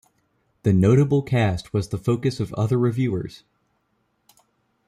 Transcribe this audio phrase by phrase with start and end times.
[0.63, 3.43] The notable cast was the focus of other reviewers.